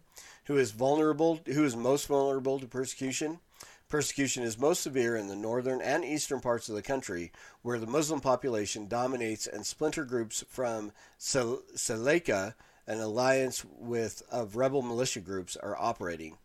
Who 0.44 0.56
is 0.56 0.70
vulnerable 0.70 1.40
who 1.44 1.64
is 1.64 1.74
most 1.74 2.06
vulnerable 2.06 2.60
to 2.60 2.68
persecution? 2.68 3.40
Persecution 3.88 4.44
is 4.44 4.56
most 4.56 4.80
severe 4.80 5.16
in 5.16 5.26
the 5.26 5.34
northern 5.34 5.82
and 5.82 6.04
eastern 6.04 6.38
parts 6.38 6.68
of 6.68 6.76
the 6.76 6.82
country, 6.82 7.32
where 7.62 7.80
the 7.80 7.88
Muslim 7.88 8.20
population 8.20 8.86
dominates 8.86 9.48
and 9.48 9.66
splinter 9.66 10.04
groups 10.04 10.44
from 10.48 10.92
Seleka, 11.18 12.54
an 12.86 13.00
alliance 13.00 13.64
with 13.76 14.22
of 14.30 14.54
rebel 14.54 14.82
militia 14.82 15.18
groups, 15.18 15.56
are 15.56 15.76
operating. 15.76 16.38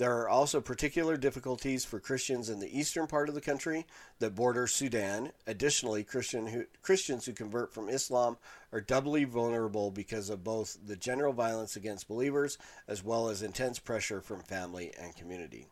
There 0.00 0.16
are 0.16 0.30
also 0.30 0.62
particular 0.62 1.18
difficulties 1.18 1.84
for 1.84 2.00
Christians 2.00 2.48
in 2.48 2.58
the 2.58 2.78
eastern 2.78 3.06
part 3.06 3.28
of 3.28 3.34
the 3.34 3.40
country 3.42 3.84
that 4.18 4.34
border 4.34 4.66
Sudan. 4.66 5.30
Additionally, 5.46 6.04
Christian 6.04 6.46
who, 6.46 6.64
Christians 6.80 7.26
who 7.26 7.34
convert 7.34 7.74
from 7.74 7.90
Islam 7.90 8.38
are 8.72 8.80
doubly 8.80 9.24
vulnerable 9.24 9.90
because 9.90 10.30
of 10.30 10.42
both 10.42 10.78
the 10.86 10.96
general 10.96 11.34
violence 11.34 11.76
against 11.76 12.08
believers 12.08 12.56
as 12.88 13.04
well 13.04 13.28
as 13.28 13.42
intense 13.42 13.78
pressure 13.78 14.22
from 14.22 14.40
family 14.40 14.90
and 14.98 15.14
community. 15.14 15.66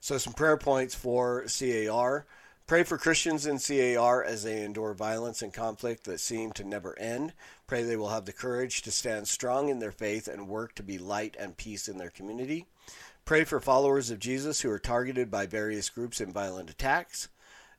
So, 0.00 0.18
some 0.18 0.32
prayer 0.32 0.56
points 0.56 0.96
for 0.96 1.44
CAR. 1.46 2.26
Pray 2.66 2.82
for 2.82 2.98
Christians 2.98 3.46
in 3.46 3.60
CAR 3.60 4.24
as 4.24 4.42
they 4.42 4.64
endure 4.64 4.94
violence 4.94 5.42
and 5.42 5.54
conflict 5.54 6.04
that 6.04 6.18
seem 6.18 6.50
to 6.52 6.64
never 6.64 6.98
end. 6.98 7.34
Pray 7.68 7.84
they 7.84 7.96
will 7.96 8.08
have 8.08 8.24
the 8.24 8.32
courage 8.32 8.82
to 8.82 8.90
stand 8.90 9.28
strong 9.28 9.68
in 9.68 9.78
their 9.78 9.92
faith 9.92 10.26
and 10.26 10.48
work 10.48 10.74
to 10.74 10.82
be 10.82 10.98
light 10.98 11.36
and 11.38 11.56
peace 11.56 11.86
in 11.86 11.98
their 11.98 12.10
community. 12.10 12.66
Pray 13.30 13.44
for 13.44 13.60
followers 13.60 14.10
of 14.10 14.18
Jesus 14.18 14.60
who 14.60 14.70
are 14.72 14.80
targeted 14.80 15.30
by 15.30 15.46
various 15.46 15.88
groups 15.88 16.20
in 16.20 16.32
violent 16.32 16.68
attacks, 16.68 17.28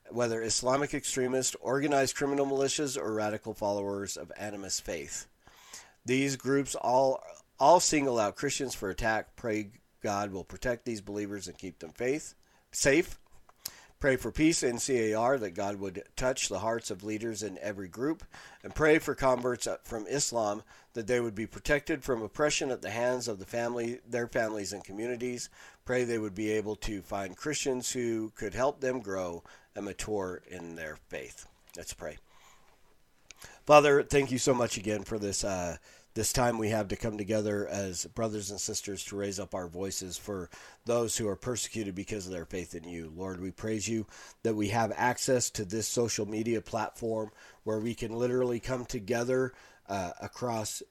whether 0.08 0.42
Islamic 0.42 0.94
extremists, 0.94 1.54
organized 1.60 2.16
criminal 2.16 2.46
militias, 2.46 2.96
or 2.96 3.12
radical 3.12 3.52
followers 3.52 4.16
of 4.16 4.32
animist 4.40 4.80
faith. 4.80 5.26
These 6.06 6.36
groups 6.36 6.74
all 6.74 7.22
all 7.60 7.80
single 7.80 8.18
out 8.18 8.34
Christians 8.34 8.74
for 8.74 8.88
attack. 8.88 9.36
Pray 9.36 9.72
God 10.02 10.32
will 10.32 10.42
protect 10.42 10.86
these 10.86 11.02
believers 11.02 11.46
and 11.48 11.58
keep 11.58 11.80
them 11.80 11.92
faith 11.92 12.34
safe. 12.70 13.18
Pray 14.02 14.16
for 14.16 14.32
peace 14.32 14.64
in 14.64 14.78
CAR 14.80 15.38
that 15.38 15.54
God 15.54 15.76
would 15.76 16.02
touch 16.16 16.48
the 16.48 16.58
hearts 16.58 16.90
of 16.90 17.04
leaders 17.04 17.44
in 17.44 17.56
every 17.58 17.86
group, 17.86 18.24
and 18.64 18.74
pray 18.74 18.98
for 18.98 19.14
converts 19.14 19.68
from 19.84 20.08
Islam 20.08 20.64
that 20.94 21.06
they 21.06 21.20
would 21.20 21.36
be 21.36 21.46
protected 21.46 22.02
from 22.02 22.20
oppression 22.20 22.72
at 22.72 22.82
the 22.82 22.90
hands 22.90 23.28
of 23.28 23.38
the 23.38 23.46
family, 23.46 24.00
their 24.04 24.26
families 24.26 24.72
and 24.72 24.82
communities. 24.82 25.50
Pray 25.84 26.02
they 26.02 26.18
would 26.18 26.34
be 26.34 26.50
able 26.50 26.74
to 26.74 27.00
find 27.00 27.36
Christians 27.36 27.92
who 27.92 28.32
could 28.34 28.54
help 28.54 28.80
them 28.80 28.98
grow 28.98 29.44
and 29.76 29.84
mature 29.84 30.42
in 30.50 30.74
their 30.74 30.96
faith. 31.06 31.46
Let's 31.76 31.94
pray. 31.94 32.16
Father, 33.66 34.02
thank 34.02 34.32
you 34.32 34.38
so 34.38 34.52
much 34.52 34.76
again 34.78 35.04
for 35.04 35.20
this. 35.20 35.44
Uh, 35.44 35.76
this 36.14 36.32
time 36.32 36.58
we 36.58 36.68
have 36.68 36.88
to 36.88 36.96
come 36.96 37.16
together 37.16 37.66
as 37.66 38.04
brothers 38.06 38.50
and 38.50 38.60
sisters 38.60 39.04
to 39.04 39.16
raise 39.16 39.40
up 39.40 39.54
our 39.54 39.68
voices 39.68 40.16
for 40.16 40.50
those 40.84 41.16
who 41.16 41.28
are 41.28 41.36
persecuted 41.36 41.94
because 41.94 42.26
of 42.26 42.32
their 42.32 42.44
faith 42.44 42.74
in 42.74 42.84
you. 42.84 43.12
Lord, 43.16 43.40
we 43.40 43.50
praise 43.50 43.88
you 43.88 44.06
that 44.42 44.54
we 44.54 44.68
have 44.68 44.92
access 44.96 45.50
to 45.50 45.64
this 45.64 45.88
social 45.88 46.26
media 46.26 46.60
platform 46.60 47.30
where 47.64 47.78
we 47.78 47.94
can 47.94 48.12
literally 48.12 48.60
come 48.60 48.84
together 48.84 49.52
uh, 49.88 50.12
across 50.20 50.82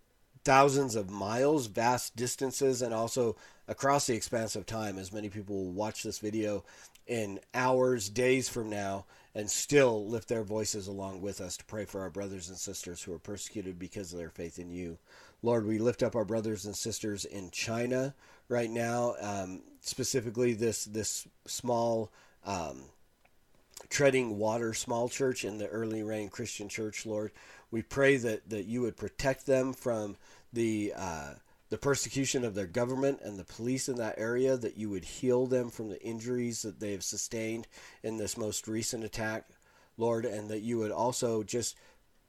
thousands 0.43 0.95
of 0.95 1.09
miles, 1.09 1.67
vast 1.67 2.15
distances, 2.15 2.81
and 2.81 2.93
also 2.93 3.35
across 3.67 4.07
the 4.07 4.15
expanse 4.15 4.55
of 4.55 4.65
time, 4.65 4.97
as 4.97 5.13
many 5.13 5.29
people 5.29 5.55
will 5.55 5.71
watch 5.71 6.03
this 6.03 6.19
video 6.19 6.63
in 7.07 7.39
hours, 7.53 8.09
days 8.09 8.49
from 8.49 8.69
now, 8.69 9.05
and 9.33 9.49
still 9.49 10.05
lift 10.07 10.27
their 10.27 10.43
voices 10.43 10.87
along 10.87 11.21
with 11.21 11.39
us 11.39 11.57
to 11.57 11.65
pray 11.65 11.85
for 11.85 12.01
our 12.01 12.09
brothers 12.09 12.49
and 12.49 12.57
sisters 12.57 13.01
who 13.01 13.13
are 13.13 13.19
persecuted 13.19 13.79
because 13.79 14.11
of 14.11 14.19
their 14.19 14.29
faith 14.29 14.59
in 14.59 14.69
you. 14.69 14.97
Lord, 15.41 15.65
we 15.65 15.79
lift 15.79 16.03
up 16.03 16.15
our 16.15 16.25
brothers 16.25 16.65
and 16.65 16.75
sisters 16.75 17.25
in 17.25 17.49
China 17.51 18.13
right 18.49 18.69
now, 18.69 19.15
um, 19.21 19.61
specifically 19.79 20.53
this 20.53 20.85
this 20.85 21.27
small. 21.45 22.11
Um, 22.45 22.83
treading 23.89 24.37
water 24.37 24.73
small 24.73 25.09
church 25.09 25.43
in 25.43 25.57
the 25.57 25.67
early 25.67 26.03
rain 26.03 26.29
christian 26.29 26.69
church 26.69 27.03
lord 27.05 27.31
we 27.71 27.81
pray 27.81 28.15
that 28.15 28.47
that 28.47 28.65
you 28.65 28.81
would 28.81 28.95
protect 28.95 29.47
them 29.47 29.73
from 29.73 30.15
the 30.53 30.93
uh, 30.95 31.33
the 31.71 31.77
persecution 31.79 32.45
of 32.45 32.53
their 32.53 32.67
government 32.67 33.21
and 33.23 33.39
the 33.39 33.43
police 33.43 33.89
in 33.89 33.95
that 33.95 34.19
area, 34.19 34.57
that 34.57 34.77
you 34.77 34.91
would 34.91 35.05
heal 35.05 35.47
them 35.47 35.71
from 35.71 35.89
the 35.89 36.03
injuries 36.03 36.61
that 36.61 36.79
they 36.79 36.91
have 36.91 37.03
sustained 37.03 37.67
in 38.03 38.17
this 38.17 38.37
most 38.37 38.67
recent 38.67 39.03
attack. 39.03 39.47
Lord, 39.97 40.25
and 40.25 40.49
that 40.49 40.61
you 40.61 40.77
would 40.79 40.91
also 40.91 41.43
just 41.43 41.75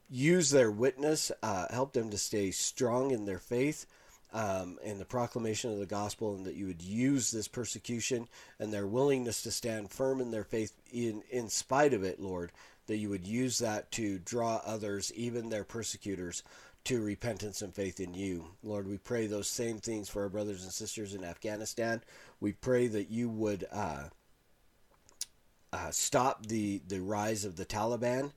use 0.09 0.49
their 0.49 0.71
witness, 0.71 1.31
uh, 1.41 1.67
help 1.71 1.93
them 1.93 2.09
to 2.11 2.17
stay 2.17 2.51
strong 2.51 3.11
in 3.11 3.25
their 3.25 3.39
faith. 3.39 3.85
Um, 4.31 4.79
the 4.83 5.05
proclamation 5.05 5.71
of 5.71 5.77
the 5.77 5.85
gospel, 5.85 6.33
and 6.35 6.45
that 6.45 6.55
you 6.55 6.65
would 6.65 6.81
use 6.81 7.29
this 7.29 7.47
persecution 7.47 8.27
and 8.59 8.73
their 8.73 8.87
willingness 8.87 9.43
to 9.43 9.51
stand 9.51 9.91
firm 9.91 10.19
in 10.19 10.31
their 10.31 10.43
faith 10.43 10.73
in, 10.91 11.21
in 11.29 11.49
spite 11.49 11.93
of 11.93 12.03
it, 12.03 12.19
Lord, 12.19 12.51
that 12.87 12.97
you 12.97 13.09
would 13.09 13.27
use 13.27 13.59
that 13.59 13.91
to 13.91 14.17
draw 14.17 14.59
others, 14.65 15.11
even 15.13 15.49
their 15.49 15.63
persecutors, 15.63 16.41
to 16.85 17.01
repentance 17.01 17.61
and 17.61 17.73
faith 17.73 17.99
in 17.99 18.13
you. 18.13 18.45
Lord, 18.61 18.87
we 18.87 18.97
pray 18.97 19.27
those 19.27 19.47
same 19.47 19.79
things 19.79 20.09
for 20.09 20.23
our 20.23 20.29
brothers 20.29 20.63
and 20.63 20.71
sisters 20.71 21.13
in 21.13 21.23
Afghanistan. 21.23 22.01
We 22.39 22.51
pray 22.53 22.87
that 22.87 23.09
you 23.09 23.29
would 23.29 23.65
uh, 23.71 24.05
uh, 25.71 25.91
stop 25.91 26.45
the, 26.45 26.81
the 26.87 26.99
rise 26.99 27.45
of 27.45 27.55
the 27.55 27.65
Taliban. 27.65 28.31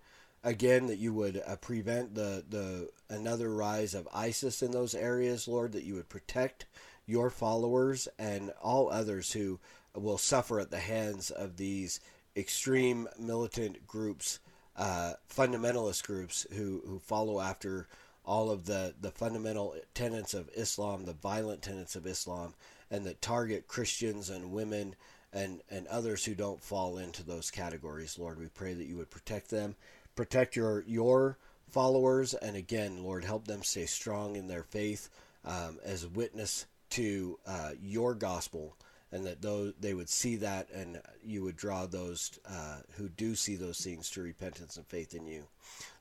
Again, 0.44 0.86
that 0.86 0.98
you 0.98 1.12
would 1.12 1.42
uh, 1.44 1.56
prevent 1.56 2.14
the, 2.14 2.44
the 2.48 2.88
another 3.10 3.52
rise 3.52 3.94
of 3.94 4.08
ISIS 4.14 4.62
in 4.62 4.70
those 4.70 4.94
areas, 4.94 5.48
Lord, 5.48 5.72
that 5.72 5.84
you 5.84 5.94
would 5.94 6.08
protect 6.08 6.66
your 7.04 7.30
followers 7.30 8.06
and 8.18 8.52
all 8.62 8.90
others 8.90 9.32
who 9.32 9.58
will 9.94 10.18
suffer 10.18 10.60
at 10.60 10.70
the 10.70 10.78
hands 10.78 11.30
of 11.30 11.56
these 11.56 12.00
extreme 12.36 13.08
militant 13.18 13.86
groups, 13.86 14.38
uh, 14.76 15.14
fundamentalist 15.34 16.04
groups 16.06 16.46
who, 16.52 16.82
who 16.86 16.98
follow 17.00 17.40
after 17.40 17.88
all 18.26 18.50
of 18.50 18.66
the, 18.66 18.94
the 19.00 19.10
fundamental 19.10 19.76
tenets 19.94 20.34
of 20.34 20.50
Islam, 20.54 21.04
the 21.04 21.12
violent 21.12 21.62
tenets 21.62 21.94
of 21.96 22.06
Islam, 22.06 22.54
and 22.90 23.04
that 23.04 23.22
target 23.22 23.68
Christians 23.68 24.28
and 24.30 24.52
women 24.52 24.96
and, 25.32 25.60
and 25.70 25.86
others 25.86 26.24
who 26.24 26.34
don't 26.34 26.62
fall 26.62 26.98
into 26.98 27.22
those 27.22 27.50
categories. 27.50 28.18
Lord, 28.18 28.38
we 28.38 28.48
pray 28.48 28.74
that 28.74 28.86
you 28.86 28.96
would 28.96 29.10
protect 29.10 29.50
them, 29.50 29.76
protect 30.14 30.56
your 30.56 30.84
your 30.86 31.38
followers, 31.70 32.34
and 32.34 32.56
again, 32.56 33.02
Lord, 33.02 33.24
help 33.24 33.46
them 33.46 33.62
stay 33.62 33.86
strong 33.86 34.36
in 34.36 34.48
their 34.48 34.62
faith 34.62 35.08
um, 35.44 35.78
as 35.84 36.06
witness 36.06 36.66
to 36.90 37.38
uh, 37.46 37.72
your 37.82 38.14
gospel, 38.14 38.76
and 39.12 39.24
that 39.24 39.42
those 39.42 39.72
they 39.80 39.94
would 39.94 40.08
see 40.08 40.36
that, 40.36 40.68
and 40.70 41.00
you 41.24 41.42
would 41.42 41.56
draw 41.56 41.86
those 41.86 42.38
uh, 42.48 42.78
who 42.96 43.08
do 43.08 43.34
see 43.34 43.56
those 43.56 43.80
things 43.80 44.10
to 44.10 44.22
repentance 44.22 44.76
and 44.76 44.86
faith 44.86 45.14
in 45.14 45.26
you. 45.26 45.44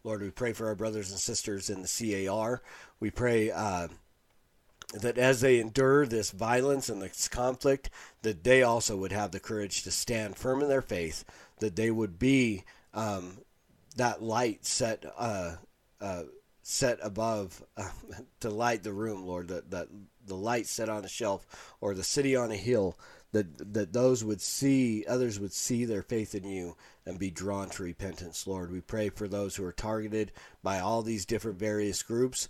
Lord, 0.03 0.21
we 0.21 0.31
pray 0.31 0.53
for 0.53 0.67
our 0.67 0.75
brothers 0.75 1.11
and 1.11 1.19
sisters 1.19 1.69
in 1.69 1.81
the 1.81 2.25
CAR. 2.27 2.61
We 2.99 3.11
pray. 3.11 3.51
Uh, 3.51 3.89
that 4.93 5.17
as 5.17 5.41
they 5.41 5.59
endure 5.59 6.05
this 6.05 6.31
violence 6.31 6.89
and 6.89 7.01
this 7.01 7.27
conflict, 7.27 7.89
that 8.21 8.43
they 8.43 8.61
also 8.63 8.95
would 8.95 9.11
have 9.11 9.31
the 9.31 9.39
courage 9.39 9.83
to 9.83 9.91
stand 9.91 10.37
firm 10.37 10.61
in 10.61 10.69
their 10.69 10.81
faith, 10.81 11.25
that 11.59 11.75
they 11.75 11.89
would 11.91 12.19
be 12.19 12.63
um, 12.93 13.39
that 13.95 14.21
light 14.21 14.65
set 14.65 15.05
uh, 15.17 15.55
uh, 15.99 16.23
set 16.61 16.99
above 17.01 17.63
uh, 17.77 17.89
to 18.39 18.49
light 18.49 18.83
the 18.83 18.93
room, 18.93 19.25
Lord. 19.25 19.49
That 19.49 19.71
that 19.71 19.87
the 20.27 20.35
light 20.35 20.67
set 20.67 20.89
on 20.89 21.05
a 21.05 21.09
shelf 21.09 21.75
or 21.81 21.93
the 21.93 22.03
city 22.03 22.35
on 22.35 22.51
a 22.51 22.55
hill. 22.55 22.97
That 23.31 23.73
that 23.73 23.91
those 23.91 24.23
would 24.23 24.41
see, 24.41 25.05
others 25.07 25.39
would 25.39 25.51
see 25.51 25.83
their 25.83 26.03
faith 26.03 26.35
in 26.35 26.45
you 26.45 26.77
and 27.05 27.19
be 27.19 27.31
drawn 27.31 27.69
to 27.71 27.83
repentance, 27.83 28.47
Lord. 28.47 28.71
We 28.71 28.81
pray 28.81 29.09
for 29.09 29.27
those 29.27 29.55
who 29.55 29.65
are 29.65 29.73
targeted 29.73 30.31
by 30.63 30.79
all 30.79 31.01
these 31.01 31.25
different 31.25 31.59
various 31.59 32.01
groups 32.01 32.47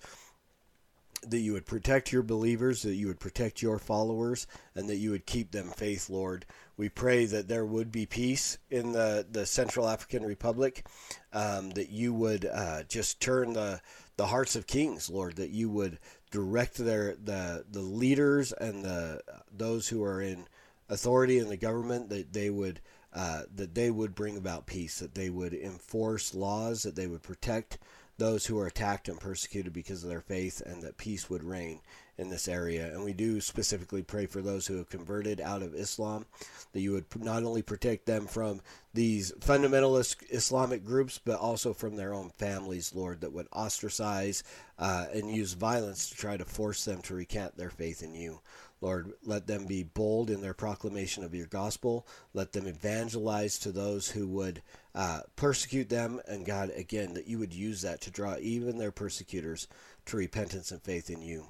that 1.29 1.39
you 1.39 1.53
would 1.53 1.65
protect 1.65 2.11
your 2.11 2.23
believers, 2.23 2.83
that 2.83 2.95
you 2.95 3.07
would 3.07 3.19
protect 3.19 3.61
your 3.61 3.79
followers, 3.79 4.47
and 4.75 4.87
that 4.89 4.97
you 4.97 5.11
would 5.11 5.25
keep 5.25 5.51
them 5.51 5.69
faith, 5.69 6.09
Lord. 6.09 6.45
We 6.77 6.89
pray 6.89 7.25
that 7.25 7.47
there 7.47 7.65
would 7.65 7.91
be 7.91 8.05
peace 8.05 8.57
in 8.69 8.91
the, 8.91 9.25
the 9.29 9.45
Central 9.45 9.87
African 9.87 10.23
Republic, 10.23 10.85
um, 11.33 11.71
that 11.71 11.89
you 11.89 12.13
would 12.13 12.45
uh, 12.45 12.83
just 12.83 13.21
turn 13.21 13.53
the, 13.53 13.81
the 14.17 14.27
hearts 14.27 14.55
of 14.55 14.67
kings, 14.67 15.09
Lord, 15.09 15.37
that 15.37 15.51
you 15.51 15.69
would 15.69 15.99
direct 16.35 16.75
their 16.75 17.15
the 17.15 17.63
the 17.71 17.79
leaders 17.79 18.51
and 18.51 18.83
the 18.83 19.21
those 19.55 19.87
who 19.87 20.03
are 20.03 20.21
in 20.21 20.45
authority 20.89 21.39
in 21.39 21.47
the 21.47 21.55
government 21.55 22.09
that 22.09 22.33
they 22.33 22.49
would 22.49 22.81
uh, 23.13 23.43
that 23.55 23.73
they 23.73 23.89
would 23.89 24.13
bring 24.13 24.35
about 24.35 24.65
peace, 24.65 24.99
that 24.99 25.15
they 25.15 25.29
would 25.29 25.53
enforce 25.53 26.35
laws, 26.35 26.83
that 26.83 26.97
they 26.97 27.07
would 27.07 27.23
protect 27.23 27.77
those 28.17 28.45
who 28.45 28.57
are 28.59 28.67
attacked 28.67 29.09
and 29.09 29.19
persecuted 29.19 29.73
because 29.73 30.03
of 30.03 30.09
their 30.09 30.21
faith, 30.21 30.61
and 30.65 30.81
that 30.83 30.97
peace 30.97 31.29
would 31.29 31.43
reign 31.43 31.81
in 32.17 32.29
this 32.29 32.47
area. 32.47 32.87
And 32.93 33.03
we 33.03 33.13
do 33.13 33.41
specifically 33.41 34.01
pray 34.01 34.25
for 34.25 34.41
those 34.41 34.67
who 34.67 34.77
have 34.77 34.89
converted 34.89 35.41
out 35.41 35.61
of 35.61 35.75
Islam, 35.75 36.25
that 36.71 36.79
you 36.79 36.93
would 36.93 37.05
not 37.17 37.43
only 37.43 37.61
protect 37.61 38.05
them 38.05 38.25
from 38.25 38.61
these 38.93 39.33
fundamentalist 39.33 40.17
Islamic 40.29 40.85
groups, 40.85 41.19
but 41.23 41.39
also 41.39 41.73
from 41.73 41.95
their 41.95 42.13
own 42.13 42.31
families, 42.37 42.95
Lord, 42.95 43.21
that 43.21 43.33
would 43.33 43.47
ostracize 43.51 44.43
uh, 44.79 45.07
and 45.13 45.29
use 45.29 45.53
violence 45.53 46.09
to 46.09 46.15
try 46.15 46.37
to 46.37 46.45
force 46.45 46.85
them 46.85 47.01
to 47.03 47.15
recant 47.15 47.57
their 47.57 47.69
faith 47.69 48.01
in 48.01 48.13
you. 48.13 48.39
Lord, 48.85 49.13
let 49.23 49.47
them 49.47 49.65
be 49.65 49.81
bold 49.81 50.29
in 50.29 50.41
their 50.41 50.53
proclamation 50.53 51.23
of 51.23 51.33
your 51.33 51.47
gospel. 51.47 52.05
Let 52.35 52.51
them 52.51 52.67
evangelize 52.67 53.57
to 53.59 53.71
those 53.71 54.11
who 54.11 54.27
would 54.27 54.61
uh, 54.93 55.21
persecute 55.35 55.89
them. 55.89 56.21
And 56.27 56.45
God, 56.45 56.69
again, 56.69 57.15
that 57.15 57.25
you 57.25 57.39
would 57.39 57.51
use 57.51 57.81
that 57.81 57.99
to 58.01 58.11
draw 58.11 58.37
even 58.37 58.77
their 58.77 58.91
persecutors 58.91 59.67
to 60.05 60.17
repentance 60.17 60.69
and 60.69 60.83
faith 60.83 61.09
in 61.09 61.23
you. 61.23 61.47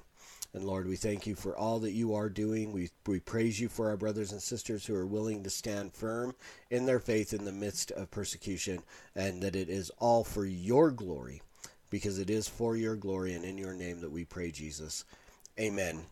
And 0.54 0.64
Lord, 0.64 0.88
we 0.88 0.96
thank 0.96 1.26
you 1.26 1.34
for 1.34 1.54
all 1.54 1.78
that 1.80 1.92
you 1.92 2.14
are 2.14 2.30
doing. 2.30 2.72
We, 2.72 2.88
we 3.06 3.20
praise 3.20 3.60
you 3.60 3.68
for 3.68 3.90
our 3.90 3.98
brothers 3.98 4.32
and 4.32 4.40
sisters 4.40 4.86
who 4.86 4.94
are 4.94 5.06
willing 5.06 5.42
to 5.42 5.50
stand 5.50 5.92
firm 5.92 6.34
in 6.70 6.86
their 6.86 7.00
faith 7.00 7.34
in 7.34 7.44
the 7.44 7.52
midst 7.52 7.90
of 7.90 8.10
persecution, 8.10 8.82
and 9.14 9.42
that 9.42 9.54
it 9.54 9.68
is 9.68 9.90
all 9.98 10.24
for 10.24 10.46
your 10.46 10.90
glory, 10.90 11.42
because 11.90 12.18
it 12.18 12.30
is 12.30 12.48
for 12.48 12.78
your 12.78 12.96
glory 12.96 13.34
and 13.34 13.44
in 13.44 13.58
your 13.58 13.74
name 13.74 14.00
that 14.00 14.10
we 14.10 14.24
pray, 14.24 14.50
Jesus. 14.50 15.04
Amen. 15.60 16.06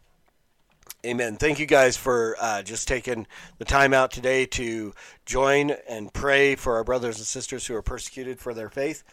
Amen. 1.04 1.36
Thank 1.36 1.58
you 1.58 1.66
guys 1.66 1.98
for 1.98 2.34
uh, 2.40 2.62
just 2.62 2.88
taking 2.88 3.26
the 3.58 3.66
time 3.66 3.92
out 3.92 4.10
today 4.10 4.46
to 4.46 4.94
join 5.26 5.72
and 5.86 6.10
pray 6.12 6.54
for 6.54 6.76
our 6.76 6.84
brothers 6.84 7.18
and 7.18 7.26
sisters 7.26 7.66
who 7.66 7.74
are 7.74 7.82
persecuted 7.82 8.38
for 8.38 8.54
their 8.54 8.70
faith. 8.70 9.04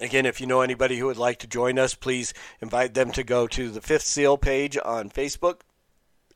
Again, 0.00 0.24
if 0.24 0.40
you 0.40 0.46
know 0.46 0.60
anybody 0.60 0.96
who 0.96 1.06
would 1.06 1.16
like 1.16 1.40
to 1.40 1.48
join 1.48 1.78
us, 1.80 1.94
please 1.94 2.32
invite 2.60 2.94
them 2.94 3.10
to 3.12 3.24
go 3.24 3.48
to 3.48 3.70
the 3.70 3.80
Fifth 3.80 4.04
Seal 4.04 4.38
page 4.38 4.78
on 4.84 5.10
Facebook. 5.10 5.62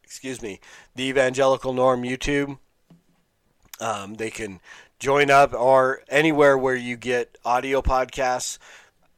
Excuse 0.02 0.42
me, 0.42 0.58
the 0.96 1.04
Evangelical 1.04 1.72
Norm 1.72 2.02
YouTube. 2.02 2.58
Um, 3.80 4.14
they 4.14 4.30
can 4.30 4.60
join 4.98 5.30
up 5.30 5.54
or 5.54 6.02
anywhere 6.08 6.58
where 6.58 6.74
you 6.74 6.96
get 6.96 7.38
audio 7.44 7.80
podcasts. 7.80 8.58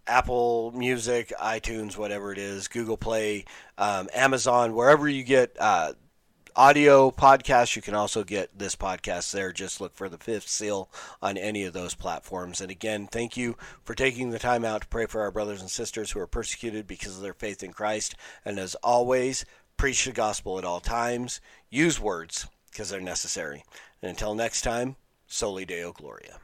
Apple 0.07 0.73
Music, 0.73 1.33
iTunes, 1.41 1.97
whatever 1.97 2.33
it 2.33 2.39
is, 2.39 2.69
Google 2.69 2.97
Play, 2.97 3.45
um, 3.79 4.09
Amazon, 4.15 4.75
wherever 4.75 5.09
you 5.09 5.23
get 5.23 5.57
uh, 5.59 5.95
audio 6.57 7.11
podcasts, 7.11 7.75
you 7.75 7.83
can 7.83 7.95
also 7.95 8.23
get 8.23 8.57
this 8.59 8.77
podcast 8.77 9.33
there. 9.33 9.53
Just 9.53 9.81
look 9.81 9.95
for 9.95 10.09
the 10.09 10.19
fifth 10.19 10.49
seal 10.49 10.89
on 11.21 11.37
any 11.37 11.65
of 11.65 11.73
those 11.73 11.95
platforms. 11.95 12.61
And 12.61 12.71
again, 12.71 13.09
thank 13.11 13.37
you 13.37 13.57
for 13.83 13.95
taking 13.95 14.31
the 14.31 14.39
time 14.39 14.65
out 14.65 14.83
to 14.83 14.89
pray 14.89 15.07
for 15.07 15.23
our 15.23 15.31
brothers 15.31 15.61
and 15.61 15.71
sisters 15.71 16.11
who 16.11 16.21
are 16.21 16.27
persecuted 16.27 16.87
because 16.87 17.17
of 17.17 17.23
their 17.23 17.35
faith 17.35 17.63
in 17.63 17.73
Christ. 17.73 18.15
And 18.45 18.59
as 18.59 18.75
always, 18.77 19.45
preach 19.77 20.05
the 20.05 20.13
gospel 20.13 20.59
at 20.59 20.65
all 20.65 20.81
times. 20.81 21.41
Use 21.71 21.99
words 21.99 22.47
because 22.71 22.91
they're 22.91 23.01
necessary. 23.01 23.65
And 24.03 24.11
until 24.11 24.35
next 24.35 24.63
time, 24.63 24.97
Soli 25.27 25.65
Deo 25.65 25.93
Gloria. 25.93 26.39